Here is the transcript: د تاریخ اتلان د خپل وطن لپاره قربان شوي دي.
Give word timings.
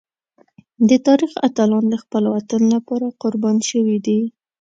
د 0.89 0.91
تاریخ 1.07 1.31
اتلان 1.47 1.83
د 1.89 1.95
خپل 2.03 2.23
وطن 2.35 2.61
لپاره 2.75 3.15
قربان 3.21 3.57
شوي 3.69 3.97
دي. 4.05 4.21